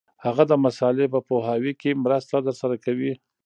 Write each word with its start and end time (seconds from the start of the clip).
هم 0.23 0.37
د 0.51 0.53
مسألې 0.65 1.05
په 1.13 1.19
پوهاوي 1.27 1.73
کي 1.81 1.91
مرسته 2.03 2.35
درسره 2.47 2.75
کوي. 2.85 3.13